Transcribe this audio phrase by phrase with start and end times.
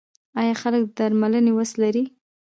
[0.39, 2.03] آیا خلک د درملنې وس لري؟